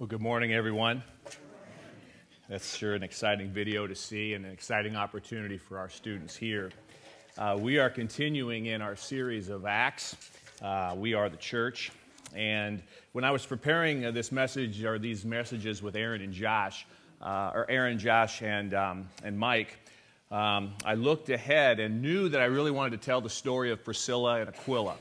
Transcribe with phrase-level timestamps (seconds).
[0.00, 1.04] Well, good morning, everyone.
[2.48, 6.72] That's sure an exciting video to see and an exciting opportunity for our students here.
[7.38, 10.16] Uh, we are continuing in our series of Acts.
[10.60, 11.92] Uh, we are the church.
[12.34, 16.88] And when I was preparing uh, this message or these messages with Aaron and Josh,
[17.22, 19.78] uh, or Aaron, Josh, and, um, and Mike,
[20.32, 23.84] um, I looked ahead and knew that I really wanted to tell the story of
[23.84, 24.96] Priscilla and Aquila.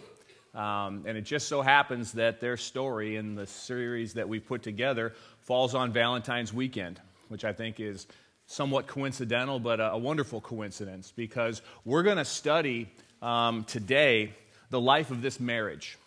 [0.54, 4.61] Um, and it just so happens that their story in the series that we put
[4.61, 8.05] together falls on Valentine's weekend, which I think is
[8.45, 12.87] somewhat coincidental, but a, a wonderful coincidence because we're going to study
[13.21, 14.33] um, today
[14.69, 15.97] the life of this marriage.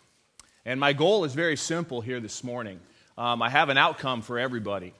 [0.65, 2.79] And my goal is very simple here this morning.
[3.17, 4.93] Um, I have an outcome for everybody.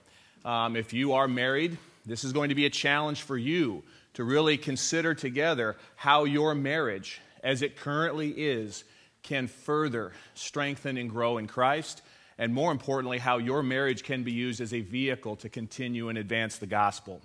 [0.44, 3.82] Um, if you are married, this is going to be a challenge for you
[4.14, 8.84] to really consider together how your marriage, as it currently is,
[9.28, 12.02] can further strengthen and grow in Christ,
[12.38, 16.16] and more importantly, how your marriage can be used as a vehicle to continue and
[16.16, 17.20] advance the gospel.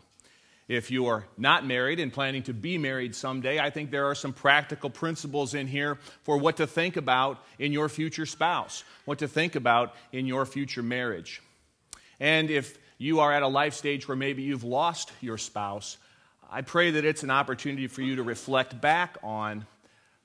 [0.67, 4.15] If you are not married and planning to be married someday, I think there are
[4.15, 9.19] some practical principles in here for what to think about in your future spouse, what
[9.19, 11.41] to think about in your future marriage.
[12.19, 15.97] And if you are at a life stage where maybe you've lost your spouse,
[16.49, 19.65] I pray that it's an opportunity for you to reflect back on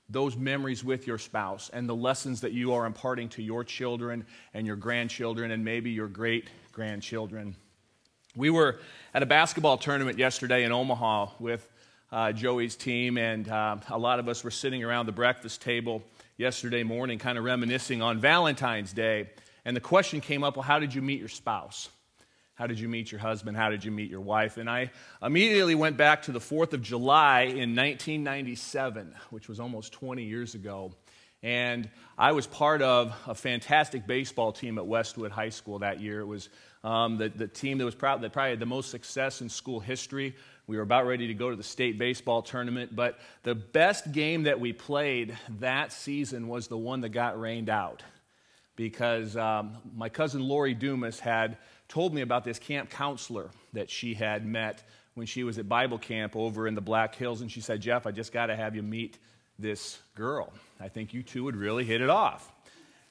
[0.09, 4.25] those memories with your spouse and the lessons that you are imparting to your children
[4.55, 7.55] and your grandchildren and maybe your great grandchildren.
[8.35, 8.79] We were
[9.13, 11.69] at a basketball tournament yesterday in Omaha with
[12.11, 16.03] uh, Joey's team, and uh, a lot of us were sitting around the breakfast table
[16.39, 19.29] yesterday morning, kind of reminiscing on Valentine's Day.
[19.65, 21.91] And the question came up well, how did you meet your spouse?
[22.59, 23.57] How did you meet your husband?
[23.57, 24.57] How did you meet your wife?
[24.57, 24.91] And I
[25.23, 30.57] immediately went back to the 4th of July in 1997, which was almost 20 years
[30.57, 30.93] ago.
[31.41, 36.19] And I was part of a fantastic baseball team at Westwood High School that year.
[36.19, 36.49] It was
[36.83, 40.35] um, the, the team that was that probably had the most success in school history.
[40.67, 44.43] We were about ready to go to the state baseball tournament, but the best game
[44.43, 48.03] that we played that season was the one that got rained out
[48.79, 54.15] because um, my cousin Lori Dumas had told me about this camp counselor that she
[54.15, 54.83] had met
[55.15, 57.41] when she was at Bible camp over in the Black Hills.
[57.41, 59.19] And she said, Jeff, I just got to have you meet
[59.59, 60.53] this girl.
[60.81, 62.53] I think you two would really hit it off.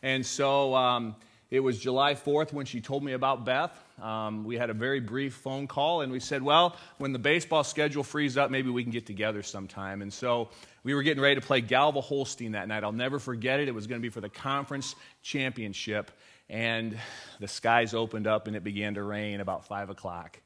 [0.01, 1.15] And so um,
[1.49, 3.71] it was July 4th when she told me about Beth.
[4.01, 7.63] Um, we had a very brief phone call, and we said, Well, when the baseball
[7.63, 10.01] schedule frees up, maybe we can get together sometime.
[10.01, 10.49] And so
[10.83, 12.83] we were getting ready to play Galva Holstein that night.
[12.83, 13.67] I'll never forget it.
[13.67, 16.11] It was going to be for the conference championship
[16.49, 16.97] and
[17.39, 20.39] the skies opened up and it began to rain about 5 o'clock.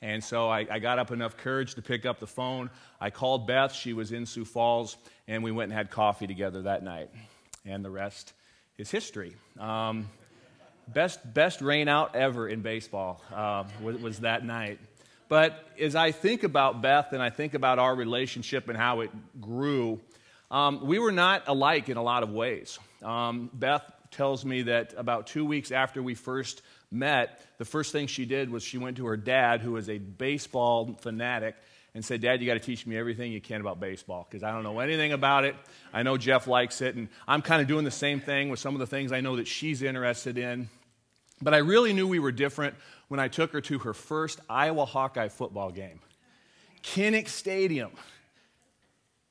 [0.00, 2.70] And so I, I, got up enough courage to pick up the phone.
[3.00, 3.72] I called Beth.
[3.72, 4.96] She was in Sioux Falls,
[5.28, 7.10] and we went and had coffee together that night.
[7.64, 8.32] And the rest
[8.78, 9.36] is history.
[9.60, 10.08] Um,
[10.88, 14.80] best, best rain out ever in baseball uh, was, was that night.
[15.28, 19.10] But as I think about Beth and I think about our relationship and how it
[19.40, 20.00] grew,
[20.50, 22.78] um, we were not alike in a lot of ways.
[23.04, 28.06] Um, Beth tells me that about two weeks after we first met, the first thing
[28.06, 31.56] she did was she went to her dad, who was a baseball fanatic,
[31.94, 34.50] and said, Dad, you got to teach me everything you can about baseball because I
[34.50, 35.54] don't know anything about it.
[35.92, 38.74] I know Jeff likes it, and I'm kind of doing the same thing with some
[38.74, 40.68] of the things I know that she's interested in.
[41.42, 42.76] But I really knew we were different
[43.08, 46.00] when I took her to her first Iowa Hawkeye football game,
[46.82, 47.90] Kinnick Stadium.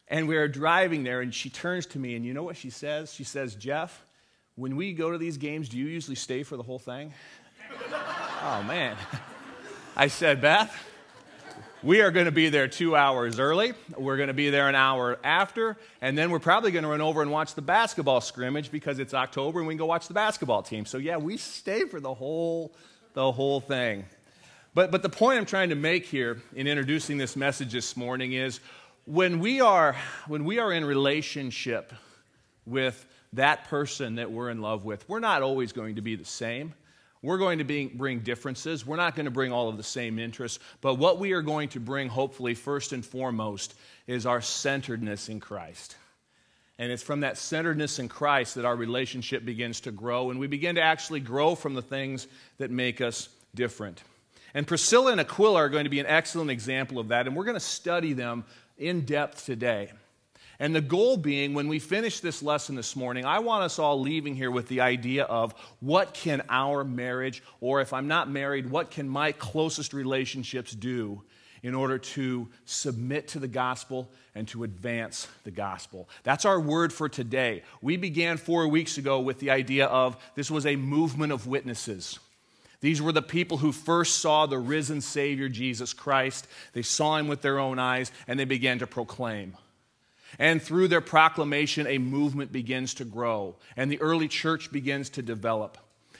[0.08, 2.70] And we are driving there, and she turns to me, and you know what she
[2.70, 3.14] says?
[3.14, 4.06] She says, Jeff,
[4.56, 7.14] when we go to these games, do you usually stay for the whole thing?
[8.44, 8.98] oh, man.
[9.96, 10.76] I said, Beth,
[11.84, 13.74] we are going to be there two hours early.
[13.98, 15.78] We're going to be there an hour after.
[16.02, 19.14] And then we're probably going to run over and watch the basketball scrimmage because it's
[19.14, 20.86] October and we can go watch the basketball team.
[20.86, 22.76] So, yeah, we stay for the whole,
[23.14, 24.06] the whole thing.
[24.74, 28.34] But, but the point I'm trying to make here in introducing this message this morning
[28.34, 28.60] is
[29.06, 29.96] when we are,
[30.28, 31.94] when we are in relationship
[32.66, 36.26] with that person that we're in love with, we're not always going to be the
[36.26, 36.74] same.
[37.22, 38.86] We're going to be, bring differences.
[38.86, 40.60] We're not going to bring all of the same interests.
[40.82, 43.76] But what we are going to bring, hopefully, first and foremost,
[44.08, 45.96] is our centeredness in Christ.
[46.80, 50.48] And it's from that centeredness in Christ that our relationship begins to grow, and we
[50.48, 52.26] begin to actually grow from the things
[52.58, 54.02] that make us different.
[54.56, 57.46] And Priscilla and Aquila are going to be an excellent example of that, and we're
[57.46, 58.46] going to study them
[58.80, 59.92] in depth today.
[60.62, 64.00] And the goal being, when we finish this lesson this morning, I want us all
[64.00, 68.70] leaving here with the idea of what can our marriage, or if I'm not married,
[68.70, 71.24] what can my closest relationships do
[71.64, 76.08] in order to submit to the gospel and to advance the gospel.
[76.22, 77.64] That's our word for today.
[77.82, 82.20] We began four weeks ago with the idea of this was a movement of witnesses.
[82.82, 86.46] These were the people who first saw the risen Savior, Jesus Christ.
[86.74, 89.58] They saw him with their own eyes and they began to proclaim.
[90.40, 95.22] And through their proclamation, a movement begins to grow and the early church begins to
[95.22, 95.78] develop.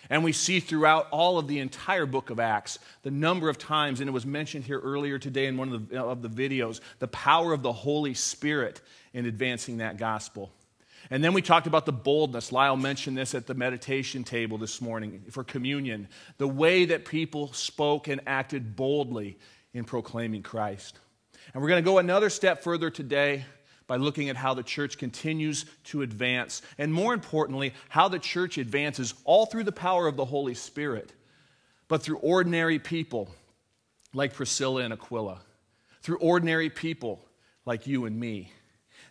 [0.10, 4.02] And we see throughout all of the entire book of Acts the number of times,
[4.02, 7.08] and it was mentioned here earlier today in one of the, of the videos, the
[7.08, 8.82] power of the Holy Spirit
[9.14, 10.52] in advancing that gospel.
[11.10, 12.52] And then we talked about the boldness.
[12.52, 16.10] Lyle mentioned this at the meditation table this morning for communion.
[16.38, 19.38] The way that people spoke and acted boldly
[19.74, 21.00] in proclaiming Christ.
[21.54, 23.46] And we're going to go another step further today
[23.92, 26.62] by looking at how the church continues to advance.
[26.78, 31.12] And more importantly, how the church advances all through the power of the Holy Spirit,
[31.90, 33.28] but through ordinary people
[34.14, 35.42] like Priscilla and Aquila,
[36.04, 37.22] through ordinary people
[37.66, 38.54] like you and me.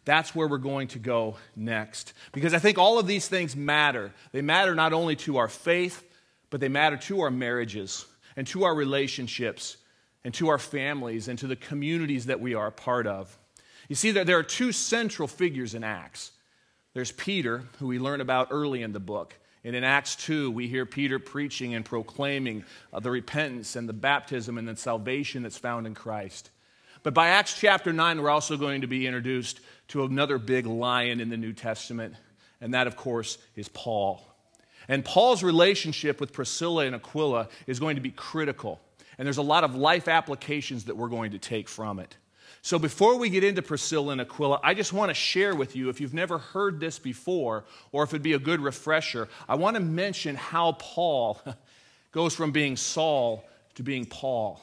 [0.06, 2.15] That's where we're going to go next.
[2.33, 4.15] Because I think all of these things matter.
[4.33, 6.03] They matter not only to our faith,
[6.49, 9.76] but they matter to our marriages and to our relationships
[10.25, 13.37] and to our families and to the communities that we are a part of.
[13.91, 16.31] You see, there, there are two central figures in Acts.
[16.95, 19.35] There's Peter, who we learn about early in the book.
[19.65, 23.93] And in Acts 2, we hear Peter preaching and proclaiming uh, the repentance and the
[23.93, 26.51] baptism and the salvation that's found in Christ.
[27.03, 29.59] But by Acts chapter 9, we're also going to be introduced
[29.89, 32.15] to another big lion in the New Testament,
[32.61, 34.25] and that, of course, is Paul.
[34.87, 38.81] And Paul's relationship with Priscilla and Aquila is going to be critical,
[39.19, 42.17] and there's a lot of life applications that we're going to take from it.
[42.62, 45.88] So, before we get into Priscilla and Aquila, I just want to share with you,
[45.88, 49.76] if you've never heard this before, or if it'd be a good refresher, I want
[49.76, 51.41] to mention how Paul
[52.12, 53.44] goes from being Saul
[53.76, 54.61] to being Paul.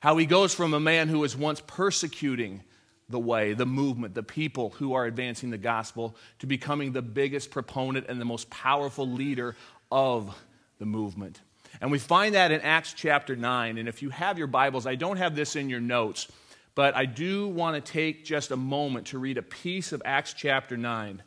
[0.00, 2.62] How he goes from a man who was once persecuting
[3.08, 7.50] the way, the movement, the people who are advancing the gospel, to becoming the biggest
[7.50, 9.56] proponent and the most powerful leader
[9.90, 10.36] of
[10.78, 11.40] the movement.
[11.80, 13.78] And we find that in Acts chapter 9.
[13.78, 16.28] And if you have your Bibles, I don't have this in your notes,
[16.74, 20.32] but I do want to take just a moment to read a piece of Acts
[20.32, 21.22] chapter 9,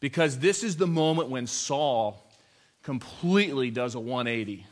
[0.00, 2.22] because this is the moment when Saul
[2.82, 4.66] completely does a 180.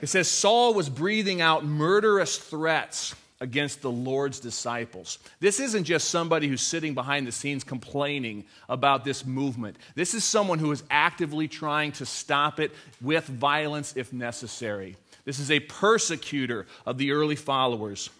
[0.00, 5.18] It says, Saul was breathing out murderous threats against the Lord's disciples.
[5.40, 9.76] This isn't just somebody who's sitting behind the scenes complaining about this movement.
[9.96, 14.96] This is someone who is actively trying to stop it with violence if necessary.
[15.24, 18.10] This is a persecutor of the early followers.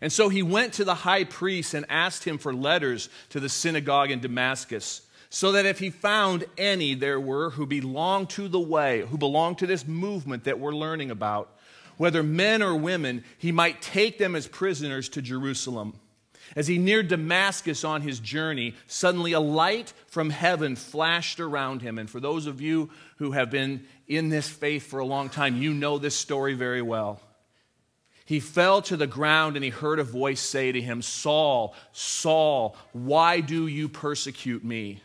[0.00, 3.48] And so he went to the high priest and asked him for letters to the
[3.48, 8.60] synagogue in Damascus, so that if he found any there were who belonged to the
[8.60, 11.50] way, who belonged to this movement that we're learning about,
[11.96, 15.98] whether men or women, he might take them as prisoners to Jerusalem.
[16.54, 21.98] As he neared Damascus on his journey, suddenly a light from heaven flashed around him.
[21.98, 25.60] And for those of you who have been in this faith for a long time,
[25.60, 27.20] you know this story very well.
[28.26, 32.76] He fell to the ground and he heard a voice say to him, Saul, Saul,
[32.92, 35.00] why do you persecute me?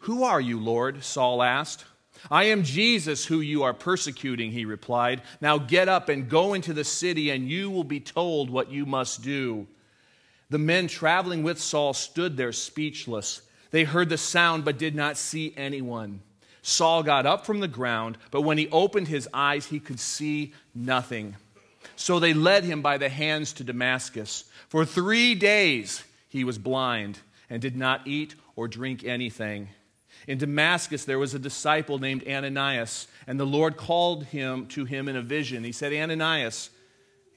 [0.00, 1.02] Who are you, Lord?
[1.02, 1.86] Saul asked.
[2.30, 5.22] I am Jesus who you are persecuting, he replied.
[5.40, 8.84] Now get up and go into the city, and you will be told what you
[8.84, 9.66] must do.
[10.50, 13.40] The men traveling with Saul stood there speechless.
[13.70, 16.20] They heard the sound but did not see anyone.
[16.60, 20.52] Saul got up from the ground, but when he opened his eyes, he could see
[20.74, 21.36] nothing.
[21.96, 24.44] So they led him by the hands to Damascus.
[24.68, 27.18] For three days he was blind
[27.48, 29.68] and did not eat or drink anything.
[30.26, 35.08] In Damascus, there was a disciple named Ananias, and the Lord called him to him
[35.08, 35.64] in a vision.
[35.64, 36.70] He said, Ananias.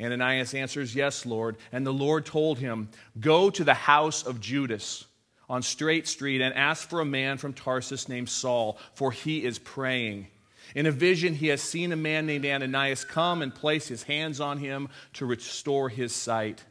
[0.02, 1.56] Ananias answers, Yes, Lord.
[1.72, 5.06] And the Lord told him, Go to the house of Judas
[5.50, 9.60] on Straight Street and ask for a man from Tarsus named Saul, for he is
[9.60, 10.28] praying.
[10.75, 14.39] In a vision, he has seen a man named Ananias come and place his hands
[14.39, 16.63] on him to restore his sight.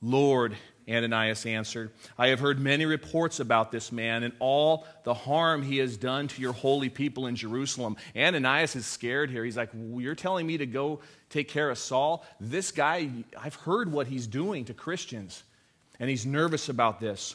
[0.00, 0.56] Lord,
[0.88, 5.78] Ananias answered, I have heard many reports about this man and all the harm he
[5.78, 7.96] has done to your holy people in Jerusalem.
[8.14, 9.44] Ananias is scared here.
[9.44, 12.24] He's like, You're telling me to go take care of Saul?
[12.38, 15.42] This guy, I've heard what he's doing to Christians,
[15.98, 17.34] and he's nervous about this.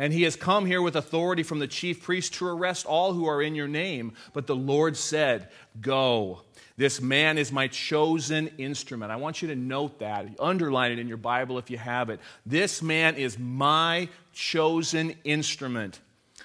[0.00, 3.26] And he has come here with authority from the chief priest to arrest all who
[3.26, 4.14] are in your name.
[4.32, 6.40] But the Lord said, Go.
[6.78, 9.12] This man is my chosen instrument.
[9.12, 10.24] I want you to note that.
[10.40, 12.18] Underline it in your Bible if you have it.
[12.46, 16.00] This man is my chosen instrument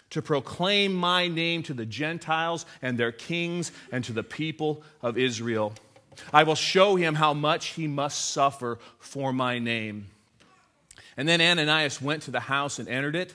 [0.09, 5.17] to proclaim my name to the Gentiles and their kings and to the people of
[5.17, 5.73] Israel.
[6.33, 10.07] I will show him how much he must suffer for my name.
[11.15, 13.33] And then Ananias went to the house and entered it.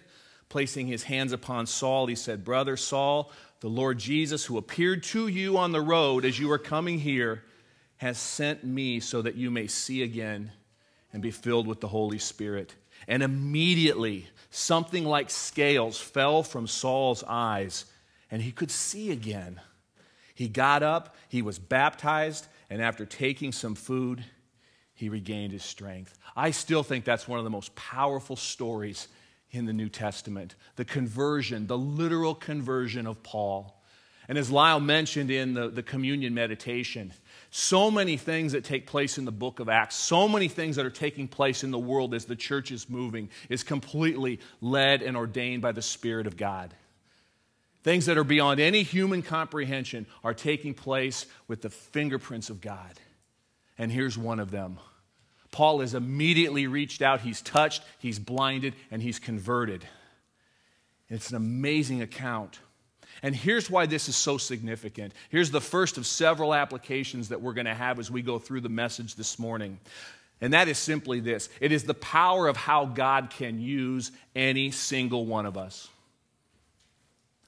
[0.50, 5.28] Placing his hands upon Saul, he said, Brother Saul, the Lord Jesus, who appeared to
[5.28, 7.44] you on the road as you were coming here,
[7.98, 10.50] has sent me so that you may see again
[11.12, 12.74] and be filled with the Holy Spirit.
[13.06, 17.84] And immediately, something like scales fell from Saul's eyes,
[18.30, 19.60] and he could see again.
[20.34, 24.24] He got up, he was baptized, and after taking some food,
[24.94, 26.18] he regained his strength.
[26.34, 29.06] I still think that's one of the most powerful stories
[29.52, 33.76] in the New Testament the conversion, the literal conversion of Paul.
[34.28, 37.12] And as Lyle mentioned in the, the communion meditation,
[37.50, 40.86] so many things that take place in the book of Acts, so many things that
[40.86, 45.16] are taking place in the world as the church is moving, is completely led and
[45.16, 46.72] ordained by the Spirit of God.
[47.82, 53.00] Things that are beyond any human comprehension are taking place with the fingerprints of God.
[53.78, 54.78] And here's one of them
[55.50, 59.84] Paul is immediately reached out, he's touched, he's blinded, and he's converted.
[61.08, 62.60] It's an amazing account.
[63.22, 65.12] And here's why this is so significant.
[65.28, 68.62] Here's the first of several applications that we're going to have as we go through
[68.62, 69.78] the message this morning.
[70.40, 74.70] And that is simply this it is the power of how God can use any
[74.70, 75.88] single one of us.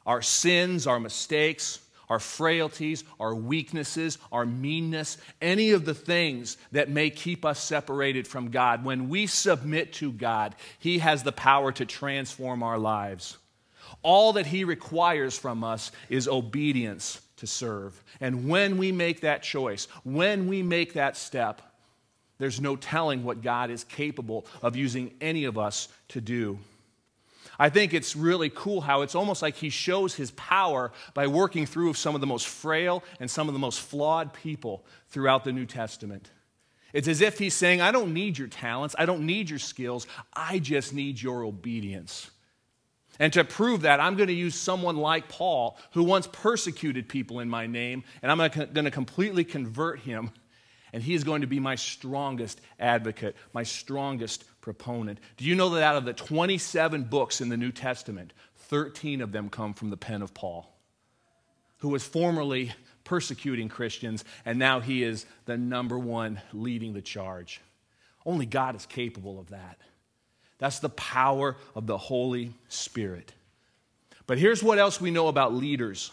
[0.04, 1.78] Our sins, our mistakes,
[2.12, 8.28] our frailties, our weaknesses, our meanness, any of the things that may keep us separated
[8.28, 13.38] from God, when we submit to God, He has the power to transform our lives.
[14.02, 18.04] All that He requires from us is obedience to serve.
[18.20, 21.62] And when we make that choice, when we make that step,
[22.36, 26.58] there's no telling what God is capable of using any of us to do.
[27.58, 31.66] I think it's really cool how it's almost like he shows his power by working
[31.66, 35.52] through some of the most frail and some of the most flawed people throughout the
[35.52, 36.30] New Testament.
[36.92, 40.06] It's as if he's saying, I don't need your talents, I don't need your skills,
[40.32, 42.30] I just need your obedience.
[43.18, 47.40] And to prove that, I'm going to use someone like Paul, who once persecuted people
[47.40, 50.32] in my name, and I'm going to completely convert him
[50.92, 55.18] and he is going to be my strongest advocate, my strongest proponent.
[55.36, 59.32] Do you know that out of the 27 books in the New Testament, 13 of
[59.32, 60.72] them come from the pen of Paul,
[61.78, 62.72] who was formerly
[63.04, 67.60] persecuting Christians, and now he is the number one leading the charge.
[68.24, 69.78] Only God is capable of that.
[70.58, 73.32] That's the power of the Holy Spirit.
[74.28, 76.12] But here's what else we know about leaders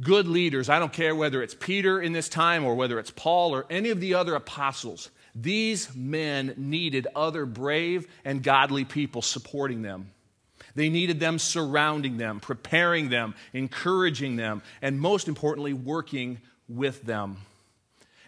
[0.00, 3.54] good leaders, I don't care whether it's Peter in this time or whether it's Paul
[3.54, 9.82] or any of the other apostles, these men needed other brave and godly people supporting
[9.82, 10.10] them.
[10.74, 17.36] They needed them surrounding them, preparing them, encouraging them, and most importantly, working with them.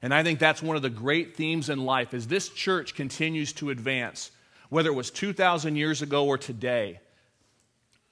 [0.02, 3.52] And I think that's one of the great themes in life as this church continues
[3.54, 4.30] to advance,
[4.68, 7.00] whether it was 2,000 years ago or today.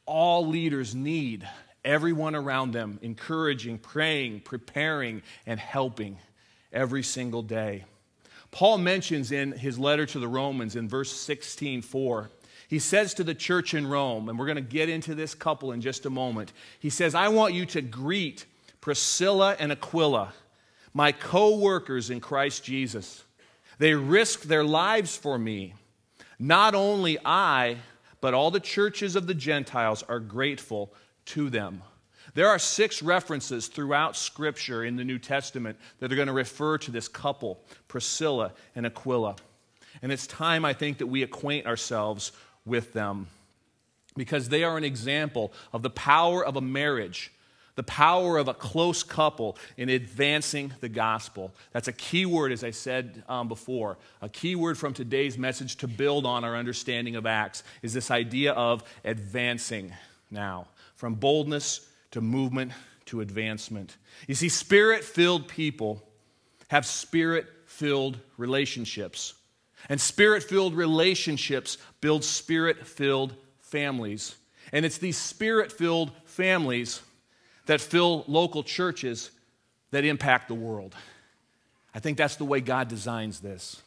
[0.07, 1.49] All leaders need
[1.85, 6.19] everyone around them, encouraging, praying, preparing, and helping
[6.73, 7.85] every single day.
[8.55, 12.31] Paul mentions in his letter to the Romans in verse 16 4,
[12.69, 15.73] he says to the church in Rome, and we're going to get into this couple
[15.73, 16.53] in just a moment.
[16.79, 18.47] He says, I want you to greet
[18.81, 20.33] Priscilla and Aquila,
[20.93, 23.25] my co workers in Christ Jesus.
[23.79, 25.75] They risked their lives for me.
[26.39, 27.79] Not only I,
[28.21, 30.95] but all the churches of the Gentiles are grateful
[31.27, 31.83] to them.
[32.35, 36.79] There are six references throughout Scripture in the New Testament that are going to refer
[36.79, 39.37] to this couple, Priscilla and Aquila.
[40.03, 42.33] And it's time, I think, that we acquaint ourselves
[42.67, 43.29] with them
[44.17, 47.33] because they are an example of the power of a marriage,
[47.77, 51.53] the power of a close couple in advancing the gospel.
[51.73, 53.97] That's a key word, as I said um, before.
[54.23, 58.11] A key word from today's message to build on our understanding of Acts is this
[58.11, 59.93] idea of advancing
[60.33, 62.71] now from boldness to movement
[63.07, 63.97] to advancement.
[64.29, 66.01] You see, spirit filled people
[66.69, 69.35] have spirit filled relationships.
[69.89, 74.37] And spirit filled relationships build spirit filled families.
[74.73, 77.03] And it's these spirit filled families
[77.67, 79.33] that fill local churches
[79.91, 80.95] that impact the world.
[81.97, 83.83] I think that's the way God designs this.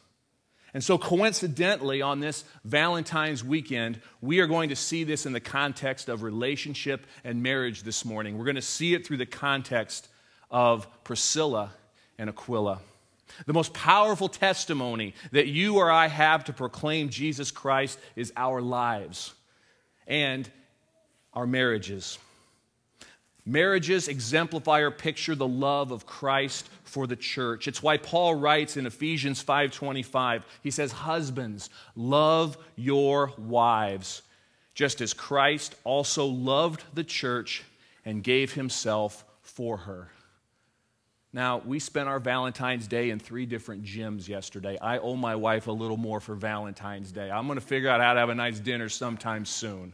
[0.74, 5.40] And so, coincidentally, on this Valentine's weekend, we are going to see this in the
[5.40, 8.36] context of relationship and marriage this morning.
[8.36, 10.08] We're going to see it through the context
[10.50, 11.72] of Priscilla
[12.18, 12.80] and Aquila.
[13.46, 18.60] The most powerful testimony that you or I have to proclaim Jesus Christ is our
[18.60, 19.32] lives
[20.06, 20.48] and
[21.32, 22.18] our marriages.
[23.48, 27.66] Marriages exemplify or picture the love of Christ for the church.
[27.66, 30.44] It's why Paul writes in Ephesians 5:25.
[30.62, 34.20] He says, "Husbands, love your wives,
[34.74, 37.64] just as Christ also loved the church
[38.04, 40.10] and gave himself for her.
[41.32, 44.78] Now, we spent our Valentine's Day in three different gyms yesterday.
[44.80, 47.30] I owe my wife a little more for Valentine's Day.
[47.30, 49.92] I'm going to figure out how to have a nice dinner sometime soon.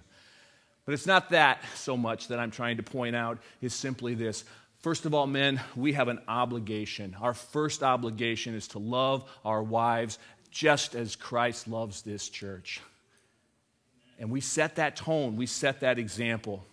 [0.85, 4.45] But it's not that so much that I'm trying to point out, it's simply this.
[4.81, 7.17] First of all, men, we have an obligation.
[7.21, 10.19] Our first obligation is to love our wives
[10.51, 12.83] just as Christ loves this church.
[14.19, 16.65] And we set that tone, we set that example.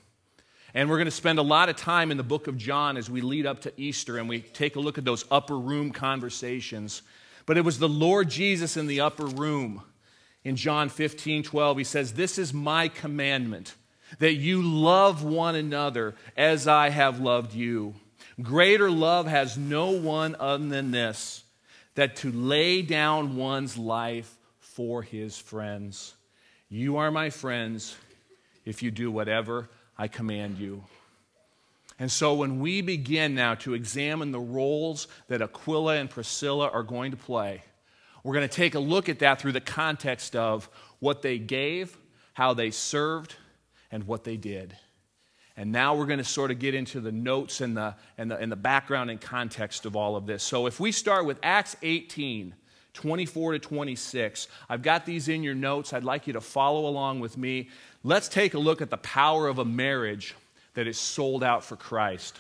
[0.74, 3.10] And we're going to spend a lot of time in the book of John as
[3.10, 7.02] we lead up to Easter and we take a look at those upper room conversations.
[7.46, 9.84] But it was the Lord Jesus in the upper room.
[10.44, 13.76] In John 15, 12, he says, This is my commandment,
[14.20, 17.96] that you love one another as I have loved you.
[18.42, 21.44] Greater love has no one other than this,
[21.96, 26.16] that to lay down one's life for his friends.
[26.70, 27.96] You are my friends
[28.66, 30.84] if you do whatever I command you.
[32.00, 36.82] And so, when we begin now to examine the roles that Aquila and Priscilla are
[36.82, 37.62] going to play,
[38.24, 41.96] we're going to take a look at that through the context of what they gave,
[42.34, 43.36] how they served,
[43.92, 44.76] and what they did.
[45.58, 48.38] And now we're going to sort of get into the notes and the, and the,
[48.38, 50.44] and the background and context of all of this.
[50.44, 52.56] So, if we start with Acts 18,
[52.94, 54.48] 24 to 26.
[54.70, 55.94] I've got these in your notes.
[55.94, 57.70] I'd like you to follow along with me.
[58.04, 60.36] Let's take a look at the power of a marriage
[60.74, 62.40] that is sold out for Christ.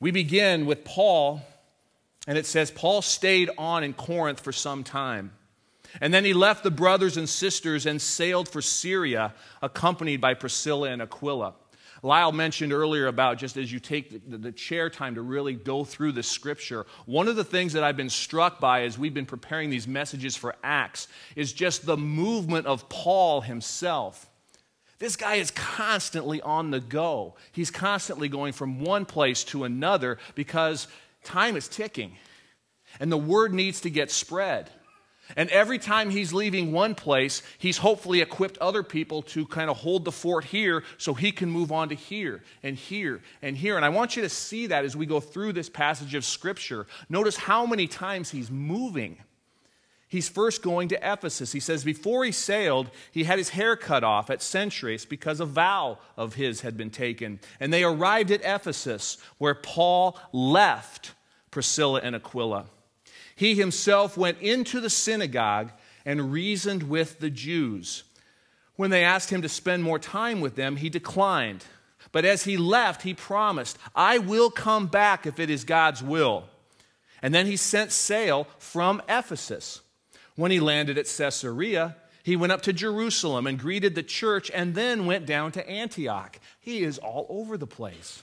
[0.00, 1.42] We begin with Paul,
[2.26, 5.32] and it says Paul stayed on in Corinth for some time.
[6.00, 10.90] And then he left the brothers and sisters and sailed for Syria, accompanied by Priscilla
[10.90, 11.54] and Aquila.
[12.02, 16.12] Lyle mentioned earlier about just as you take the, chair time to really go through
[16.12, 19.70] the scripture, one of the things that I've been struck by as we've been preparing
[19.70, 24.28] these messages for Acts is just the movement of Paul himself.
[24.98, 27.36] This guy is constantly on the go.
[27.52, 30.88] He's constantly going from one place to another because
[31.24, 32.16] time is ticking
[33.00, 34.70] and the word needs to get spread.
[35.36, 39.78] And every time he's leaving one place, he's hopefully equipped other people to kind of
[39.78, 43.76] hold the fort here so he can move on to here and here and here.
[43.76, 46.86] And I want you to see that as we go through this passage of Scripture.
[47.08, 49.18] Notice how many times he's moving.
[50.08, 51.50] He's first going to Ephesus.
[51.50, 55.46] He says before he sailed, he had his hair cut off at Cenchreae because a
[55.46, 57.40] vow of his had been taken.
[57.58, 61.14] And they arrived at Ephesus, where Paul left
[61.50, 62.66] Priscilla and Aquila.
[63.36, 65.72] He himself went into the synagogue
[66.04, 68.04] and reasoned with the Jews.
[68.76, 71.64] When they asked him to spend more time with them, he declined.
[72.12, 76.44] But as he left, he promised, I will come back if it is God's will.
[77.22, 79.80] And then he sent sail from Ephesus.
[80.36, 84.74] When he landed at Caesarea, he went up to Jerusalem and greeted the church and
[84.74, 86.38] then went down to Antioch.
[86.60, 88.22] He is all over the place.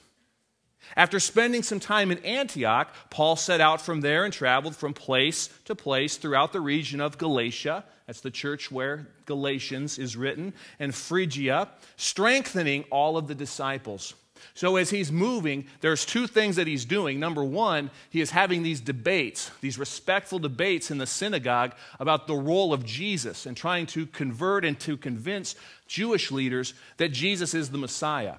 [0.96, 5.50] After spending some time in Antioch, Paul set out from there and traveled from place
[5.66, 7.84] to place throughout the region of Galatia.
[8.08, 14.16] That's the church where Galatians is written, and Phrygia, strengthening all of the disciples.
[14.54, 17.20] So, as he's moving, there's two things that he's doing.
[17.20, 22.36] Number one, he is having these debates, these respectful debates in the synagogue about the
[22.36, 25.56] role of Jesus and trying to convert and to convince
[25.88, 28.36] Jewish leaders that Jesus is the Messiah.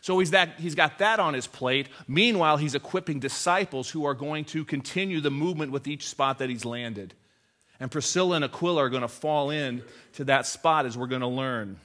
[0.00, 1.88] So he's, that, he's got that on his plate.
[2.08, 6.50] Meanwhile, he's equipping disciples who are going to continue the movement with each spot that
[6.50, 7.14] he's landed.
[7.78, 9.82] And Priscilla and Aquila are going to fall in
[10.14, 11.78] to that spot as we're going to learn.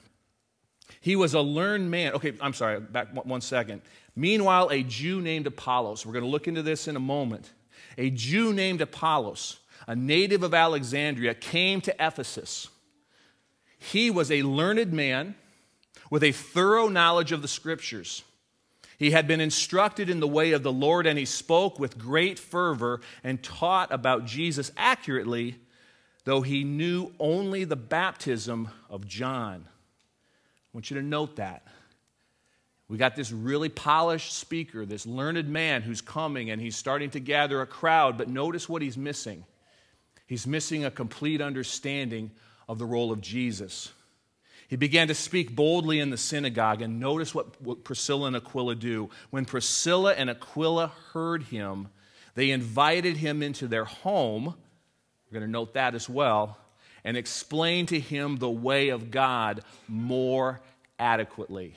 [1.00, 2.12] He was a learned man.
[2.14, 3.82] Okay, I'm sorry, back one second.
[4.14, 7.50] Meanwhile, a Jew named Apollos, we're going to look into this in a moment.
[7.98, 12.68] A Jew named Apollos, a native of Alexandria, came to Ephesus.
[13.78, 15.34] He was a learned man
[16.12, 18.22] with a thorough knowledge of the scriptures.
[18.98, 22.38] He had been instructed in the way of the Lord, and he spoke with great
[22.38, 25.56] fervor and taught about Jesus accurately,
[26.24, 29.64] though he knew only the baptism of John.
[29.66, 31.66] I want you to note that.
[32.88, 37.20] We got this really polished speaker, this learned man who's coming, and he's starting to
[37.20, 39.46] gather a crowd, but notice what he's missing.
[40.26, 42.32] He's missing a complete understanding
[42.68, 43.90] of the role of Jesus.
[44.72, 49.10] He began to speak boldly in the synagogue, and notice what, Priscilla and Aquila do.
[49.28, 51.88] When Priscilla and Aquila heard him,
[52.36, 54.44] they invited him into their home.
[54.46, 56.56] We're going to note that as well,
[57.04, 60.62] and explained to him the way of God more
[60.98, 61.76] adequately.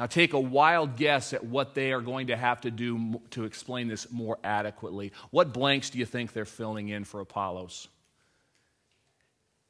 [0.00, 3.44] Now, take a wild guess at what they are going to have to do to
[3.44, 5.12] explain this more adequately.
[5.30, 7.86] What blanks do you think they're filling in for Apollos?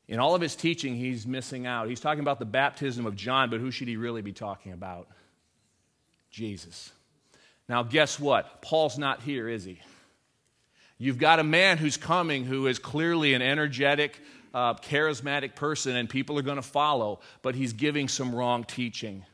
[0.09, 1.88] In all of his teaching, he's missing out.
[1.88, 5.09] He's talking about the baptism of John, but who should he really be talking about?
[6.31, 6.90] Jesus.
[7.68, 8.62] Now, guess what?
[8.62, 9.81] Paul's not here, is he?
[10.97, 14.18] You've got a man who's coming who is clearly an energetic,
[14.55, 19.25] uh, charismatic person, and people are going to follow, but he's giving some wrong teaching.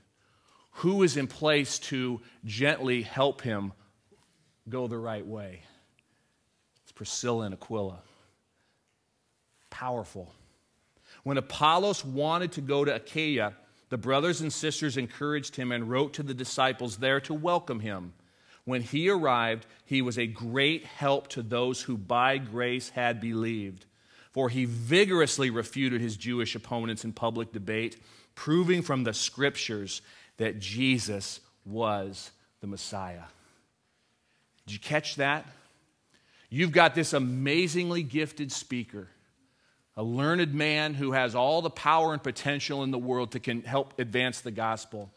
[0.78, 3.72] Who is in place to gently help him
[4.68, 5.62] go the right way?
[6.82, 8.00] It's Priscilla and Aquila.
[9.70, 10.34] Powerful.
[11.24, 13.54] When Apollos wanted to go to Achaia,
[13.88, 18.12] the brothers and sisters encouraged him and wrote to the disciples there to welcome him.
[18.64, 23.86] When he arrived, he was a great help to those who by grace had believed.
[24.32, 27.96] For he vigorously refuted his Jewish opponents in public debate,
[28.34, 30.02] proving from the scriptures
[30.38, 33.24] that Jesus was the Messiah.
[34.66, 35.46] Did you catch that?
[36.50, 39.08] You've got this amazingly gifted speaker,
[39.96, 43.62] a learned man who has all the power and potential in the world to can
[43.62, 45.10] help advance the gospel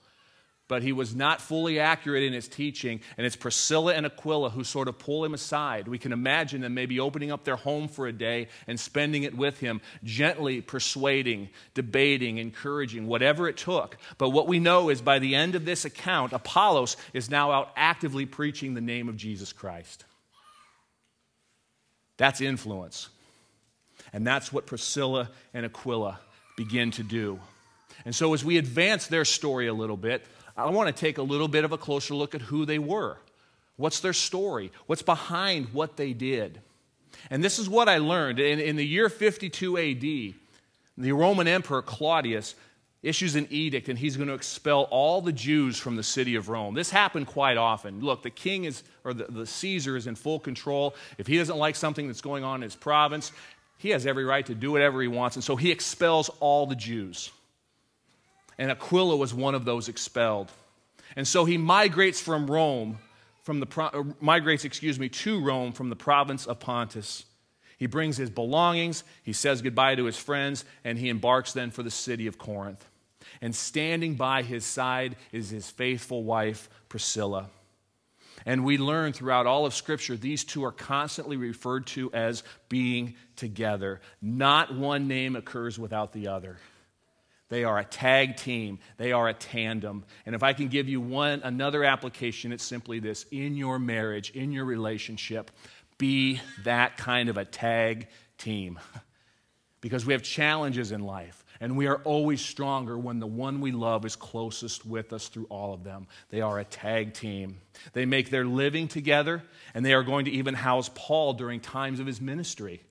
[0.67, 2.99] but he was not fully accurate in his teaching.
[3.17, 5.87] And it's Priscilla and Aquila who sort of pull him aside.
[5.87, 9.35] We can imagine them maybe opening up their home for a day and spending it
[9.35, 13.97] with him, gently persuading, debating, encouraging, whatever it took.
[14.17, 17.71] But what we know is by the end of this account, Apollos is now out
[17.75, 20.03] actively preaching the name of Jesus Christ.
[22.17, 23.09] That's influence.
[24.17, 26.19] And that's what Priscilla and Aquila
[26.55, 27.39] begin to do.
[28.03, 30.25] And so, as we advance their story a little bit,
[30.57, 33.17] I want to take a little bit of a closer look at who they were.
[33.75, 34.71] What's their story?
[34.87, 36.59] What's behind what they did?
[37.29, 38.39] And this is what I learned.
[38.39, 40.33] In, in the year 52 AD,
[40.97, 42.55] the Roman Emperor Claudius
[43.03, 46.49] issues an edict and he's going to expel all the Jews from the city of
[46.49, 46.73] Rome.
[46.73, 48.01] This happened quite often.
[48.01, 50.95] Look, the king is, or the, the Caesar is in full control.
[51.19, 53.31] If he doesn't like something that's going on in his province,
[53.77, 55.35] he has every right to do whatever he wants.
[55.35, 57.31] And so he expels all the Jews
[58.57, 60.51] and Aquila was one of those expelled.
[61.15, 62.99] And so he migrates from Rome,
[63.43, 67.25] from the uh, migrates, excuse me, to Rome from the province of Pontus.
[67.77, 71.83] He brings his belongings, he says goodbye to his friends, and he embarks then for
[71.83, 72.83] the city of Corinth.
[73.39, 77.49] And standing by his side is his faithful wife, Priscilla.
[78.47, 83.15] And we learn throughout all of Scripture, these two are constantly referred to as being
[83.35, 83.99] together.
[84.21, 86.55] Not one name occurs without the other.
[87.49, 88.79] They are a tag team.
[88.95, 90.05] They are a tandem.
[90.25, 94.29] And if I can give you one another application, it's simply this in your marriage,
[94.29, 95.51] in your relationship,
[95.97, 98.07] be that kind of a tag
[98.37, 98.79] team.
[99.81, 103.71] because we have challenges in life, and we are always stronger when the one we
[103.71, 106.07] love is closest with us through all of them.
[106.29, 107.59] They are a tag team.
[107.93, 109.43] They make their living together,
[109.73, 112.81] and they are going to even house Paul during times of his ministry.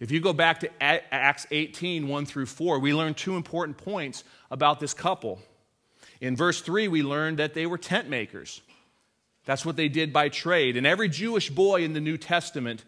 [0.00, 4.24] If you go back to Acts 18, 1 through 4, we learn two important points
[4.50, 5.40] about this couple.
[6.20, 8.60] In verse 3, we learned that they were tent makers.
[9.44, 10.76] That's what they did by trade.
[10.76, 12.84] And every Jewish boy in the New Testament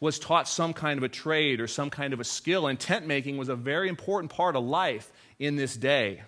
[0.00, 3.06] was taught some kind of a trade or some kind of a skill, and tent
[3.06, 6.22] making was a very important part of life in this day.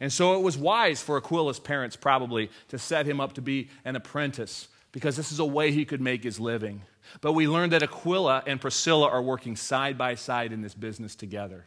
[0.00, 3.68] And so it was wise for Aquila's parents, probably, to set him up to be
[3.84, 6.82] an apprentice because this is a way he could make his living.
[7.20, 11.14] But we learned that Aquila and Priscilla are working side by side in this business
[11.14, 11.66] together.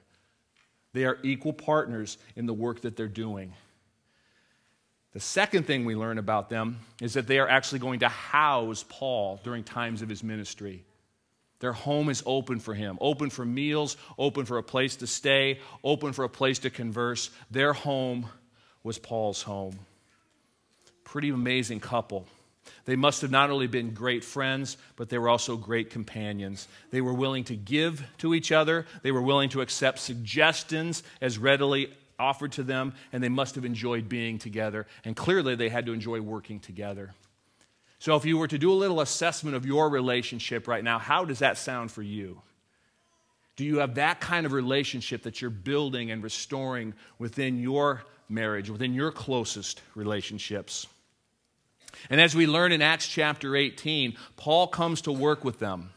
[0.94, 3.54] They are equal partners in the work that they're doing.
[5.14, 8.84] The second thing we learn about them is that they are actually going to house
[8.88, 10.86] Paul during times of his ministry.
[11.64, 15.62] Their home is open for him, open for meals, open for a place to stay,
[15.82, 17.30] open for a place to converse.
[17.52, 18.26] Their home
[18.84, 19.80] was Paul's home.
[21.06, 22.26] Pretty amazing couple.
[22.84, 26.68] They must have not only been great friends, but they were also great companions.
[26.92, 31.38] They were willing to give to each other, they were willing to accept suggestions as
[31.38, 34.86] readily offered to them, and they must have enjoyed being together.
[35.06, 37.14] And clearly, they had to enjoy working together.
[38.04, 41.24] So, if you were to do a little assessment of your relationship right now, how
[41.24, 42.42] does that sound for you?
[43.56, 48.70] Do you have that kind of relationship that you're building and restoring within your marriage,
[48.70, 50.86] within your closest relationships?
[52.10, 55.92] And as we learn in Acts chapter 18, Paul comes to work with them.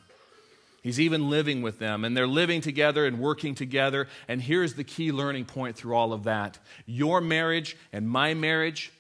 [0.84, 4.06] He's even living with them, and they're living together and working together.
[4.28, 8.92] And here's the key learning point through all of that your marriage and my marriage,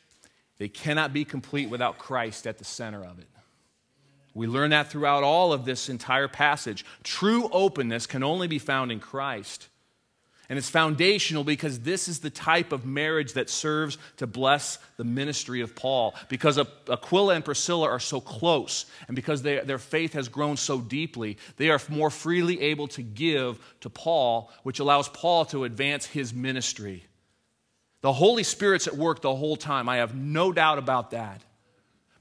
[0.58, 3.28] they cannot be complete without Christ at the center of it.
[4.34, 6.84] We learn that throughout all of this entire passage.
[7.02, 9.68] True openness can only be found in Christ.
[10.48, 15.04] And it's foundational because this is the type of marriage that serves to bless the
[15.04, 16.14] ministry of Paul.
[16.28, 20.80] Because Aquila and Priscilla are so close, and because they, their faith has grown so
[20.80, 26.06] deeply, they are more freely able to give to Paul, which allows Paul to advance
[26.06, 27.04] his ministry.
[28.02, 29.88] The Holy Spirit's at work the whole time.
[29.88, 31.42] I have no doubt about that.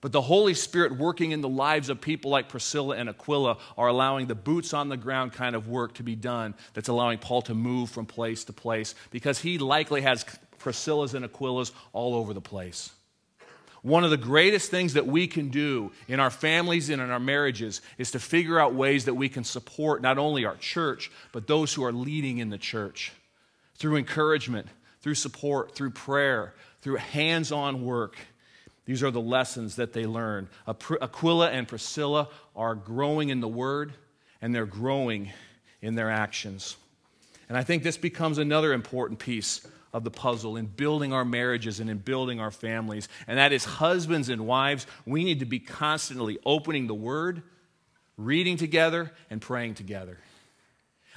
[0.01, 3.87] But the Holy Spirit working in the lives of people like Priscilla and Aquila are
[3.87, 7.41] allowing the boots on the ground kind of work to be done that's allowing Paul
[7.43, 10.23] to move from place to place because he likely has
[10.59, 12.91] Priscilla's and Aquila's all over the place.
[13.81, 17.19] One of the greatest things that we can do in our families and in our
[17.19, 21.45] marriages is to figure out ways that we can support not only our church, but
[21.45, 23.11] those who are leading in the church
[23.77, 24.67] through encouragement,
[25.05, 28.17] through support, through prayer, through hands on work.
[28.85, 30.49] These are the lessons that they learn.
[30.67, 33.93] Aquila and Priscilla are growing in the word
[34.41, 35.29] and they're growing
[35.79, 36.75] in their actions.
[37.47, 39.61] And I think this becomes another important piece
[39.93, 43.07] of the puzzle in building our marriages and in building our families.
[43.27, 47.43] And that is husbands and wives, we need to be constantly opening the word,
[48.17, 50.17] reading together, and praying together.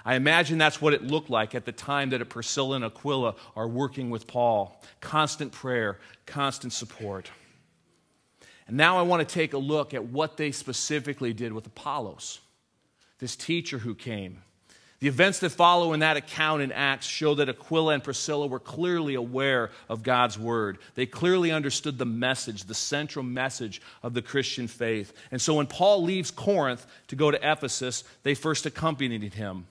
[0.04, 3.68] I imagine that's what it looked like at the time that Priscilla and Aquila are
[3.68, 4.80] working with Paul.
[5.00, 7.30] Constant prayer, constant support.
[8.66, 12.40] And now I want to take a look at what they specifically did with Apollos,
[13.18, 14.42] this teacher who came.
[15.00, 18.58] The events that follow in that account in Acts show that Aquila and Priscilla were
[18.58, 20.78] clearly aware of God's word.
[20.96, 25.12] They clearly understood the message, the central message of the Christian faith.
[25.30, 29.66] And so when Paul leaves Corinth to go to Ephesus, they first accompanied him.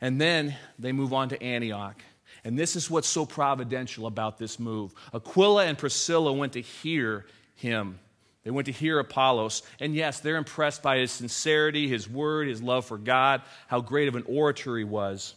[0.00, 2.02] And then they move on to Antioch.
[2.44, 4.94] And this is what's so providential about this move.
[5.12, 7.98] Aquila and Priscilla went to hear him.
[8.42, 12.62] They went to hear Apollos, and yes, they're impressed by his sincerity, his word, his
[12.62, 15.34] love for God, how great of an orator he was.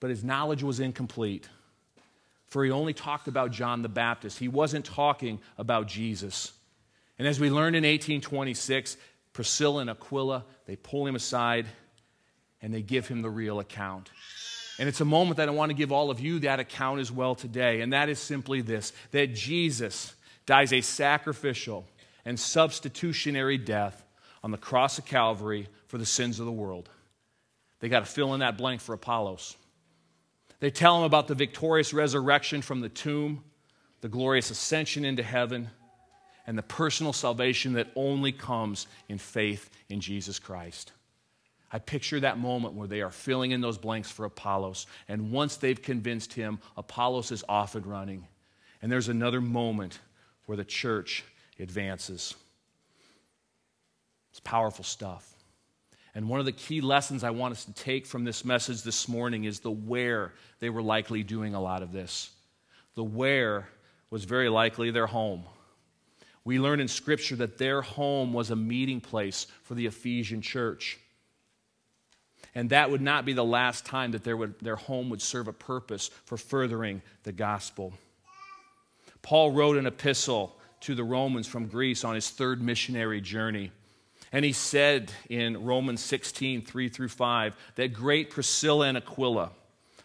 [0.00, 1.48] But his knowledge was incomplete,
[2.48, 4.40] for he only talked about John the Baptist.
[4.40, 6.50] He wasn't talking about Jesus.
[7.16, 8.96] And as we learned in 1826,
[9.32, 11.66] Priscilla and Aquila, they pull him aside
[12.62, 14.10] and they give him the real account.
[14.78, 17.12] And it's a moment that I want to give all of you that account as
[17.12, 20.14] well today, and that is simply this that Jesus
[20.46, 21.84] dies a sacrificial
[22.24, 24.04] and substitutionary death
[24.42, 26.88] on the cross of Calvary for the sins of the world.
[27.80, 29.56] They got to fill in that blank for Apollos.
[30.60, 33.42] They tell him about the victorious resurrection from the tomb,
[34.00, 35.68] the glorious ascension into heaven,
[36.46, 40.92] and the personal salvation that only comes in faith in Jesus Christ.
[41.72, 45.56] I picture that moment where they are filling in those blanks for Apollos, and once
[45.56, 48.26] they've convinced him, Apollos is off and running.
[48.82, 49.98] And there's another moment
[50.46, 51.24] where the church
[51.58, 52.34] advances.
[54.30, 55.28] It's powerful stuff.
[56.14, 59.08] And one of the key lessons I want us to take from this message this
[59.08, 62.30] morning is the where they were likely doing a lot of this.
[62.96, 63.68] The where
[64.10, 65.44] was very likely their home.
[66.44, 70.98] We learn in Scripture that their home was a meeting place for the Ephesian church.
[72.54, 75.52] And that would not be the last time that would, their home would serve a
[75.52, 77.94] purpose for furthering the gospel.
[79.22, 83.70] Paul wrote an epistle to the Romans from Greece on his third missionary journey.
[84.32, 89.50] And he said in Romans 16, 3 through 5, that great Priscilla and Aquila,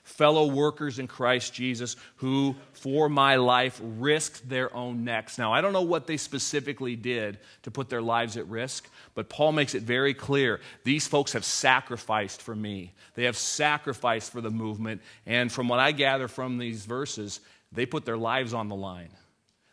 [0.07, 5.37] fellow workers in Christ Jesus, who for my life risked their own necks.
[5.37, 9.27] Now, I don't know what they specifically did to put their lives at risk, but
[9.27, 12.93] Paul makes it very clear these folks have sacrificed for me.
[13.15, 15.01] They have sacrificed for the movement.
[15.25, 17.41] And from what I gather from these verses,
[17.73, 19.09] they put their lives on the line.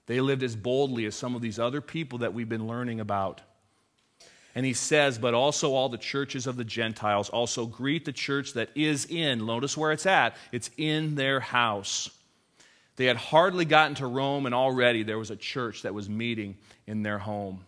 [0.07, 3.41] They lived as boldly as some of these other people that we've been learning about.
[4.55, 8.53] And he says, but also all the churches of the Gentiles also greet the church
[8.53, 12.09] that is in, notice where it's at, it's in their house.
[12.97, 16.57] They had hardly gotten to Rome, and already there was a church that was meeting
[16.87, 17.65] in their home.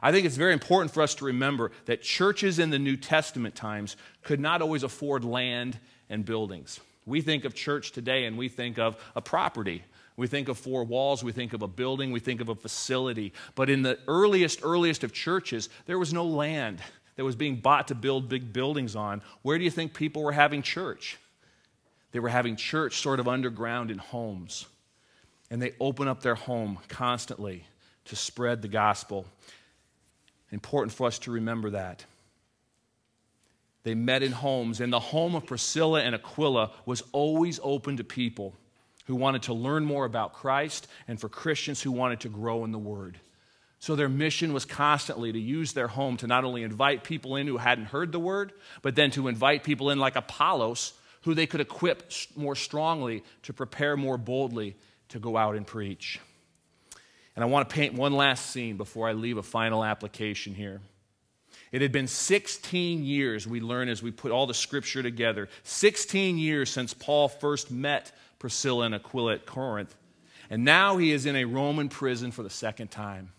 [0.00, 3.54] I think it's very important for us to remember that churches in the New Testament
[3.54, 6.80] times could not always afford land and buildings.
[7.06, 9.82] We think of church today and we think of a property.
[10.16, 13.32] We think of four walls, we think of a building, we think of a facility.
[13.54, 16.80] But in the earliest, earliest of churches, there was no land
[17.16, 19.22] that was being bought to build big buildings on.
[19.42, 21.18] Where do you think people were having church?
[22.12, 24.66] They were having church sort of underground in homes.
[25.50, 27.64] And they open up their home constantly
[28.06, 29.26] to spread the gospel.
[30.50, 32.04] Important for us to remember that.
[33.84, 38.04] They met in homes, and the home of Priscilla and Aquila was always open to
[38.04, 38.54] people
[39.12, 42.72] who wanted to learn more about Christ and for Christians who wanted to grow in
[42.72, 43.20] the Word.
[43.78, 47.46] So their mission was constantly to use their home to not only invite people in
[47.46, 50.94] who hadn't heard the Word, but then to invite people in like Apollos,
[51.24, 54.76] who they could equip more strongly to prepare more boldly
[55.10, 56.18] to go out and preach.
[57.36, 60.80] And I want to paint one last scene before I leave a final application here.
[61.70, 66.38] It had been 16 years, we learn as we put all the scripture together, 16
[66.38, 68.10] years since Paul first met
[68.42, 69.94] Priscilla and Aquila at Corinth.
[70.50, 73.30] And now he is in a Roman prison for the second time.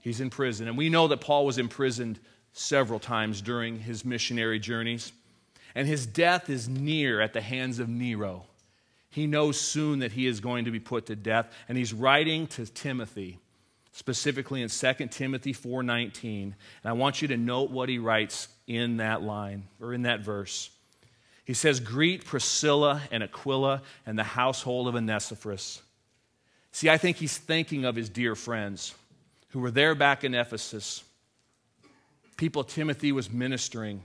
[0.00, 0.66] He's in prison.
[0.66, 2.18] And we know that Paul was imprisoned
[2.52, 5.12] several times during his missionary journeys.
[5.76, 8.46] And his death is near at the hands of Nero.
[9.10, 11.46] He knows soon that he is going to be put to death.
[11.68, 13.38] And he's writing to Timothy,
[13.92, 16.42] specifically in 2 Timothy 4:19.
[16.42, 20.18] And I want you to note what he writes in that line or in that
[20.18, 20.70] verse.
[21.50, 25.82] He says, Greet Priscilla and Aquila and the household of Onesiphorus.
[26.70, 28.94] See, I think he's thinking of his dear friends
[29.48, 31.02] who were there back in Ephesus,
[32.36, 34.04] people Timothy was ministering.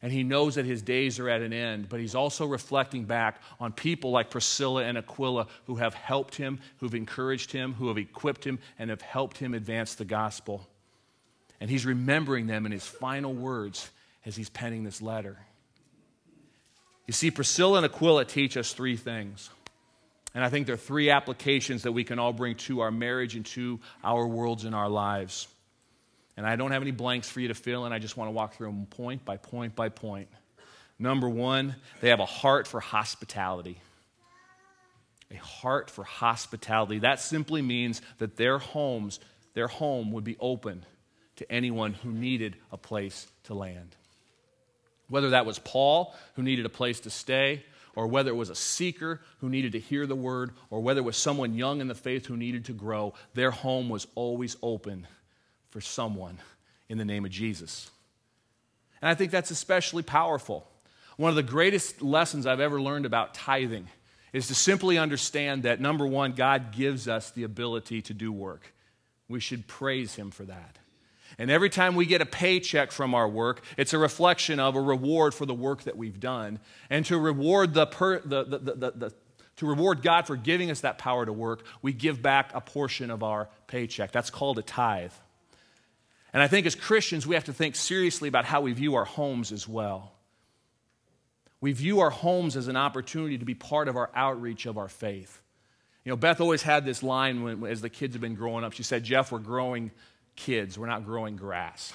[0.00, 3.42] And he knows that his days are at an end, but he's also reflecting back
[3.58, 7.98] on people like Priscilla and Aquila who have helped him, who've encouraged him, who have
[7.98, 10.68] equipped him, and have helped him advance the gospel.
[11.60, 13.90] And he's remembering them in his final words
[14.24, 15.36] as he's penning this letter.
[17.08, 19.48] You see, Priscilla and Aquila teach us three things.
[20.34, 23.34] And I think there are three applications that we can all bring to our marriage
[23.34, 25.48] and to our worlds and our lives.
[26.36, 27.94] And I don't have any blanks for you to fill in.
[27.94, 30.28] I just want to walk through them point by point by point.
[30.98, 33.80] Number one, they have a heart for hospitality.
[35.30, 36.98] A heart for hospitality.
[36.98, 39.18] That simply means that their homes,
[39.54, 40.84] their home would be open
[41.36, 43.96] to anyone who needed a place to land.
[45.08, 48.54] Whether that was Paul, who needed a place to stay, or whether it was a
[48.54, 51.94] seeker who needed to hear the word, or whether it was someone young in the
[51.94, 55.06] faith who needed to grow, their home was always open
[55.70, 56.38] for someone
[56.88, 57.90] in the name of Jesus.
[59.02, 60.66] And I think that's especially powerful.
[61.16, 63.88] One of the greatest lessons I've ever learned about tithing
[64.32, 68.72] is to simply understand that number one, God gives us the ability to do work.
[69.28, 70.78] We should praise Him for that.
[71.36, 74.80] And every time we get a paycheck from our work, it's a reflection of a
[74.80, 76.58] reward for the work that we've done.
[76.88, 79.14] And to reward, the, per, the, the, the, the
[79.56, 83.10] to reward God for giving us that power to work, we give back a portion
[83.10, 84.12] of our paycheck.
[84.12, 85.12] That's called a tithe.
[86.32, 89.04] And I think as Christians, we have to think seriously about how we view our
[89.04, 90.12] homes as well.
[91.60, 94.88] We view our homes as an opportunity to be part of our outreach of our
[94.88, 95.42] faith.
[96.04, 98.72] You know, Beth always had this line when, as the kids have been growing up.
[98.72, 99.90] She said, Jeff, we're growing
[100.38, 101.92] kids, we're not growing grass.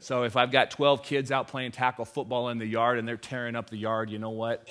[0.00, 3.16] So if I've got 12 kids out playing tackle football in the yard and they're
[3.16, 4.68] tearing up the yard, you know what?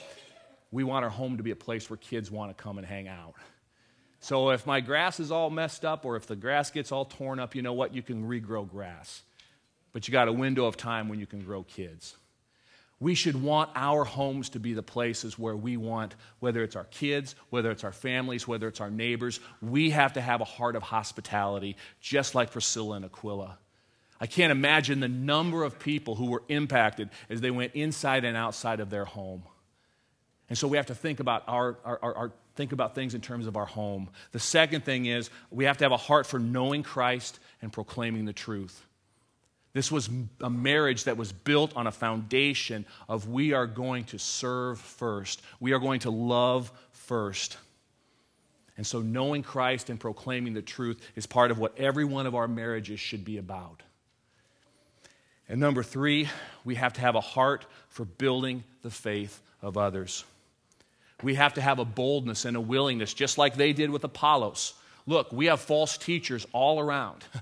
[0.71, 3.07] We want our home to be a place where kids want to come and hang
[3.07, 3.33] out.
[4.19, 7.39] So if my grass is all messed up or if the grass gets all torn
[7.39, 7.93] up, you know what?
[7.93, 9.21] You can regrow grass.
[9.93, 12.15] But you got a window of time when you can grow kids.
[12.99, 16.85] We should want our homes to be the places where we want, whether it's our
[16.85, 20.75] kids, whether it's our families, whether it's our neighbors, we have to have a heart
[20.75, 23.59] of hospitality, just like Priscilla and Aquila.
[24.19, 28.35] I can't imagine the number of people who were impacted as they went inside and
[28.35, 29.43] outside of their home.
[30.49, 33.45] And so we have to think about, our, our, our, think about things in terms
[33.45, 34.09] of our home.
[34.31, 38.25] The second thing is we have to have a heart for knowing Christ and proclaiming
[38.25, 38.85] the truth.
[39.77, 40.09] This was
[40.41, 45.39] a marriage that was built on a foundation of we are going to serve first,
[45.59, 47.57] we are going to love first.
[48.75, 52.33] And so, knowing Christ and proclaiming the truth is part of what every one of
[52.33, 53.83] our marriages should be about.
[55.47, 56.27] And number three,
[56.65, 60.23] we have to have a heart for building the faith of others.
[61.21, 64.73] We have to have a boldness and a willingness, just like they did with Apollos.
[65.05, 67.23] Look, we have false teachers all around.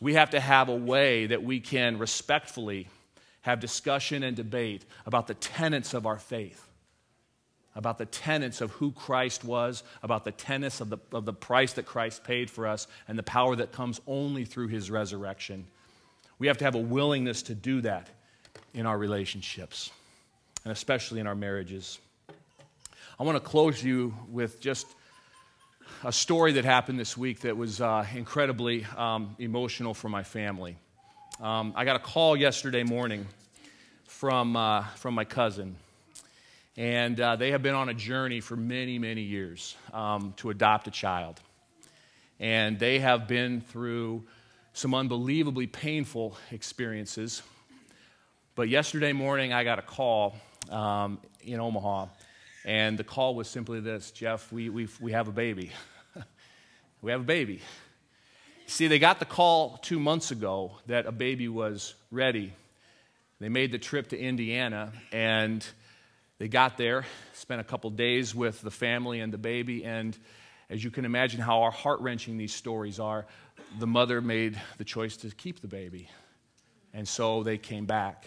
[0.00, 2.88] We have to have a way that we can respectfully
[3.42, 6.68] have discussion and debate about the tenets of our faith,
[7.74, 11.72] about the tenets of who Christ was, about the tenets of the, of the price
[11.74, 15.66] that Christ paid for us, and the power that comes only through his resurrection.
[16.38, 18.08] We have to have a willingness to do that
[18.74, 19.90] in our relationships,
[20.64, 21.98] and especially in our marriages.
[23.18, 24.86] I want to close you with just
[26.04, 30.76] a story that happened this week that was uh, incredibly um, emotional for my family.
[31.40, 33.26] Um, I got a call yesterday morning
[34.04, 35.76] from, uh, from my cousin,
[36.76, 40.86] and uh, they have been on a journey for many, many years um, to adopt
[40.88, 41.40] a child.
[42.40, 44.24] And they have been through
[44.72, 47.42] some unbelievably painful experiences.
[48.54, 50.36] But yesterday morning, I got a call
[50.70, 52.06] um, in Omaha
[52.64, 55.72] and the call was simply this Jeff, we, we we have a baby.
[57.02, 57.60] we have a baby.
[58.66, 62.52] See, they got the call two months ago that a baby was ready.
[63.40, 65.66] They made the trip to Indiana and
[66.38, 70.16] they got there, spent a couple days with the family and the baby, and
[70.70, 73.26] as you can imagine how our heart wrenching these stories are,
[73.78, 76.08] the mother made the choice to keep the baby.
[76.92, 78.26] And so they came back.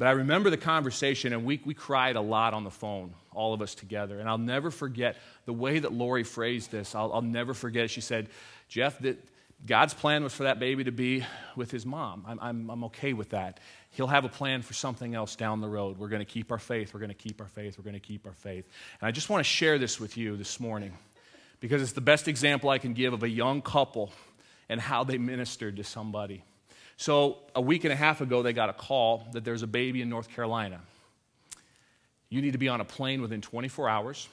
[0.00, 3.52] But I remember the conversation, and we, we cried a lot on the phone, all
[3.52, 4.18] of us together.
[4.18, 6.94] And I'll never forget the way that Lori phrased this.
[6.94, 7.90] I'll, I'll never forget.
[7.90, 8.30] She said,
[8.66, 9.22] Jeff, that
[9.66, 12.24] God's plan was for that baby to be with his mom.
[12.26, 13.60] I'm, I'm, I'm okay with that.
[13.90, 15.98] He'll have a plan for something else down the road.
[15.98, 16.94] We're going to keep our faith.
[16.94, 17.76] We're going to keep our faith.
[17.76, 18.66] We're going to keep our faith.
[19.02, 20.94] And I just want to share this with you this morning
[21.60, 24.14] because it's the best example I can give of a young couple
[24.70, 26.42] and how they ministered to somebody.
[27.00, 30.02] So, a week and a half ago, they got a call that there's a baby
[30.02, 30.82] in North Carolina.
[32.28, 34.28] You need to be on a plane within 24 hours,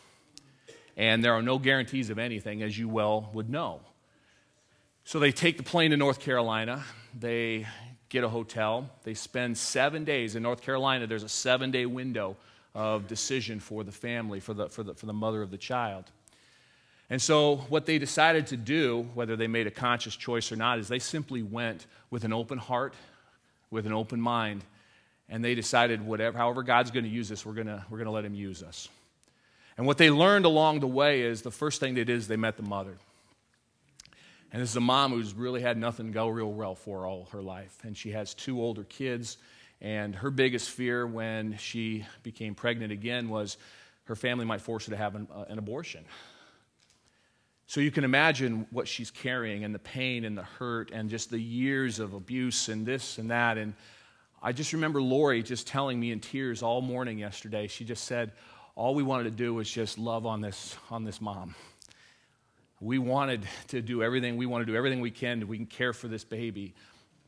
[0.98, 3.80] and there are no guarantees of anything, as you well would know.
[5.06, 6.84] So, they take the plane to North Carolina.
[7.18, 7.66] They
[8.10, 8.90] get a hotel.
[9.04, 11.08] They spend seven days in North Carolina.
[11.08, 12.36] There's a seven day window
[12.76, 16.12] of decision for the family, for the, for, the, for the mother of the child.
[17.10, 20.80] And so, what they decided to do, whether they made a conscious choice or not,
[20.80, 22.94] is they simply went with an open heart,
[23.72, 24.64] with an open mind,
[25.30, 28.12] and they decided, whatever, however God's going to use this, we're going to, we're to
[28.12, 28.90] let Him use us.
[29.78, 32.36] And what they learned along the way is the first thing they did is they
[32.36, 32.98] met the mother.
[34.52, 37.42] And this is a mom who's really had nothing go real well for all her
[37.42, 37.78] life.
[37.84, 39.38] And she has two older kids.
[39.82, 43.58] And her biggest fear when she became pregnant again was
[44.06, 46.06] her family might force her to have an, uh, an abortion.
[47.70, 51.30] So you can imagine what she's carrying and the pain and the hurt and just
[51.30, 53.58] the years of abuse and this and that.
[53.58, 53.74] And
[54.42, 57.68] I just remember Lori just telling me in tears all morning yesterday.
[57.68, 58.32] She just said,
[58.76, 61.56] all we wanted to do was just love on this, on this mom.
[62.80, 65.94] We wanted to do everything, we want to do everything we can we can care
[65.94, 66.74] for this baby,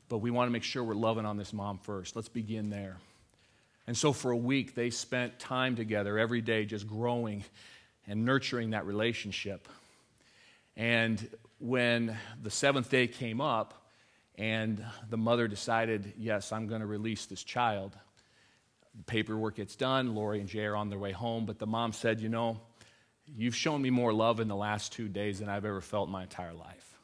[0.08, 2.16] but we want to make sure we're loving on this mom first.
[2.16, 2.98] Let's begin there.
[3.88, 7.44] And so for a week, they spent time together every day just growing
[8.08, 9.68] and nurturing that relationship.
[10.80, 13.74] And when the seventh day came up
[14.36, 17.98] and the mother decided, yes, I'm going to release this child,
[18.96, 20.16] the paperwork gets done.
[20.16, 21.46] Lori and Jay are on their way home.
[21.46, 22.62] But the mom said, You know,
[23.28, 26.14] you've shown me more love in the last two days than I've ever felt in
[26.14, 26.98] my entire life.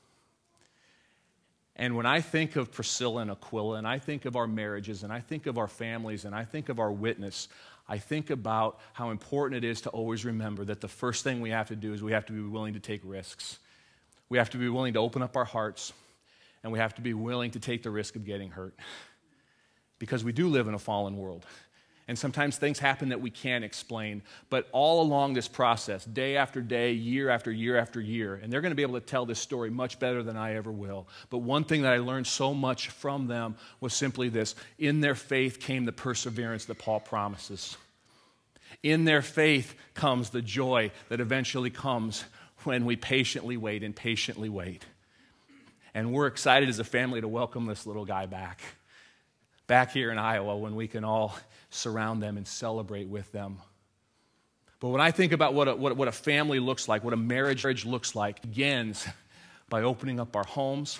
[1.75, 5.11] And when I think of Priscilla and Aquila, and I think of our marriages, and
[5.11, 7.49] I think of our families, and I think of our witness,
[7.89, 11.49] I think about how important it is to always remember that the first thing we
[11.49, 13.59] have to do is we have to be willing to take risks.
[14.29, 15.93] We have to be willing to open up our hearts,
[16.63, 18.75] and we have to be willing to take the risk of getting hurt.
[19.99, 21.45] Because we do live in a fallen world.
[22.07, 24.21] And sometimes things happen that we can't explain.
[24.49, 28.61] But all along this process, day after day, year after year after year, and they're
[28.61, 31.07] going to be able to tell this story much better than I ever will.
[31.31, 35.15] But one thing that I learned so much from them was simply this in their
[35.15, 37.75] faith came the perseverance that Paul promises.
[38.83, 42.23] In their faith comes the joy that eventually comes
[42.65, 44.83] when we patiently wait and patiently wait.
[45.93, 48.61] And we're excited as a family to welcome this little guy back.
[49.67, 51.37] Back here in Iowa when we can all
[51.69, 53.59] surround them and celebrate with them.
[54.79, 57.17] But when I think about what a, what, what a family looks like, what a
[57.17, 59.07] marriage looks like, begins
[59.69, 60.99] by opening up our homes.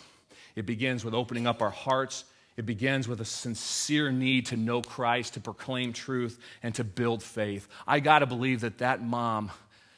[0.56, 2.24] It begins with opening up our hearts.
[2.58, 7.22] It begins with a sincere need to know Christ, to proclaim truth, and to build
[7.22, 7.68] faith.
[7.86, 9.52] I got to believe that that mom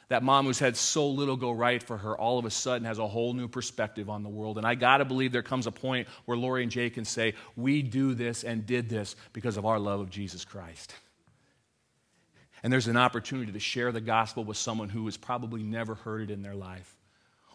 [0.08, 2.98] that mom who's had so little go right for her all of a sudden has
[2.98, 4.56] a whole new perspective on the world.
[4.56, 7.34] And I got to believe there comes a point where Lori and Jay can say,
[7.56, 10.94] We do this and did this because of our love of Jesus Christ.
[12.62, 16.22] And there's an opportunity to share the gospel with someone who has probably never heard
[16.22, 16.92] it in their life.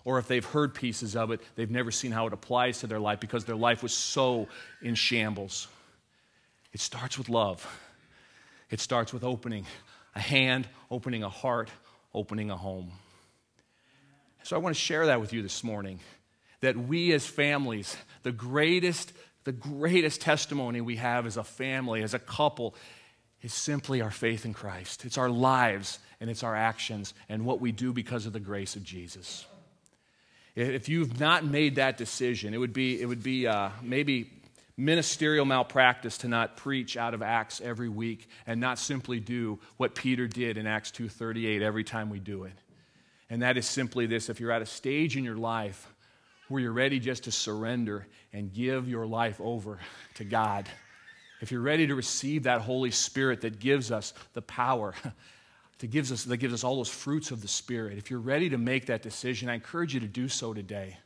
[0.06, 3.00] Or if they've heard pieces of it, they've never seen how it applies to their
[3.00, 4.48] life because their life was so
[4.82, 5.68] in shambles.
[6.72, 7.66] It starts with love,
[8.70, 9.66] it starts with opening
[10.16, 11.70] a hand, opening a heart,
[12.14, 12.92] opening a home.
[14.44, 16.00] So I want to share that with you this morning
[16.62, 19.12] that we as families, the greatest,
[19.44, 22.76] the greatest testimony we have as a family, as a couple,
[23.42, 25.04] is simply our faith in Christ.
[25.06, 28.78] It's our lives and it's our actions and what we do because of the grace
[28.78, 29.46] of Jesus.
[30.56, 34.32] If you've not made that decision, it would be, it would be uh, maybe
[34.76, 39.94] ministerial malpractice to not preach out of acts every week and not simply do what
[39.94, 42.54] peter did in acts 2.38 every time we do it.
[43.30, 45.88] And that is simply this if you're at a stage in your life
[46.50, 49.80] where you're ready just to surrender and give your life over
[50.16, 50.68] to god
[51.42, 54.94] if you're ready to receive that holy spirit that gives us the power
[55.80, 58.50] that gives us that gives us all those fruits of the spirit if you're ready
[58.50, 60.98] to make that decision i encourage you to do so today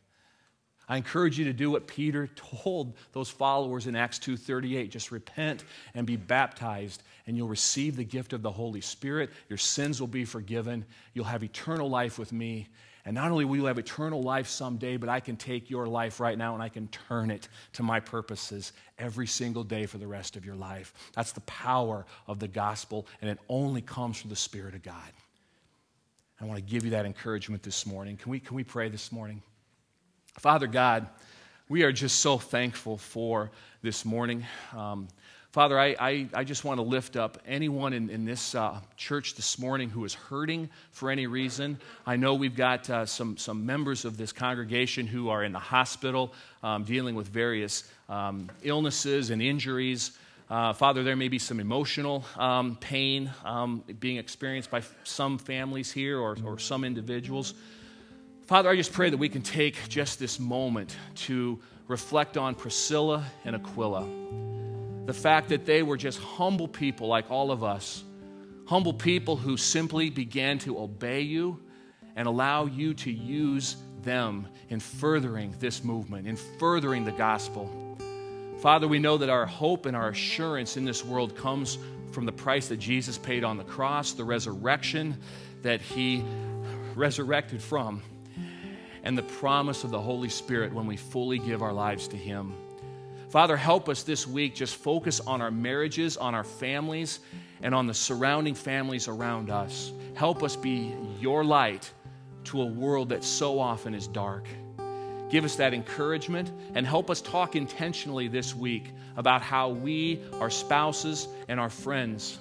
[0.89, 5.65] I encourage you to do what Peter told those followers in Acts 2:38, just repent
[5.93, 9.31] and be baptized and you'll receive the gift of the Holy Spirit.
[9.49, 10.85] Your sins will be forgiven.
[11.13, 12.67] You'll have eternal life with me
[13.07, 16.19] And not only will you have eternal life someday, but I can take your life
[16.19, 20.05] right now and I can turn it to my purposes every single day for the
[20.05, 20.93] rest of your life.
[21.13, 25.09] That's the power of the gospel, and it only comes from the Spirit of God.
[26.41, 28.17] I want to give you that encouragement this morning.
[28.17, 29.41] Can we, can we pray this morning?
[30.37, 31.07] Father God,
[31.67, 33.49] we are just so thankful for
[33.81, 34.45] this morning.
[34.75, 35.07] Um,
[35.51, 39.33] Father, I, I, I, just want to lift up anyone in, in this uh, church
[39.33, 41.79] this morning who is hurting for any reason.
[42.05, 45.59] I know we've got uh, some, some members of this congregation who are in the
[45.59, 50.11] hospital um, dealing with various um, illnesses and injuries.
[50.51, 55.91] Uh, Father, there may be some emotional um, pain um, being experienced by some families
[55.91, 57.55] here or, or some individuals.
[58.47, 63.25] Father, I just pray that we can take just this moment to reflect on Priscilla
[63.43, 64.07] and Aquila.
[65.05, 68.05] The fact that they were just humble people like all of us,
[68.65, 71.59] humble people who simply began to obey you
[72.15, 77.69] and allow you to use them in furthering this movement, in furthering the gospel.
[78.61, 81.77] Father, we know that our hope and our assurance in this world comes
[82.13, 85.17] from the price that Jesus paid on the cross, the resurrection
[85.63, 86.23] that he
[86.95, 88.01] resurrected from,
[89.07, 92.53] and the promise of the Holy Spirit when we fully give our lives to him.
[93.29, 97.21] Father, help us this week just focus on our marriages, on our families,
[97.61, 99.93] and on the surrounding families around us.
[100.13, 101.89] Help us be your light
[102.43, 104.45] to a world that so often is dark.
[105.29, 110.49] Give us that encouragement and help us talk intentionally this week about how we, our
[110.49, 112.39] spouses, and our friends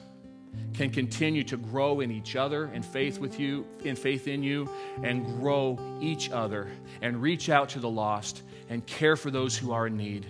[0.74, 4.68] can continue to grow in each other in faith with you, in faith in you,
[5.02, 6.68] and grow each other
[7.00, 10.26] and reach out to the lost and care for those who are in need.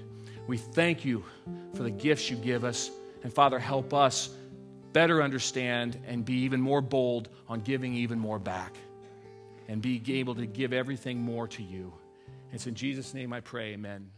[0.46, 1.24] We thank you
[1.74, 2.90] for the gifts you give us.
[3.22, 4.30] And Father, help us
[4.92, 8.76] better understand and be even more bold on giving even more back
[9.68, 11.92] and be able to give everything more to you.
[12.52, 14.10] It's in Jesus' name I pray, amen.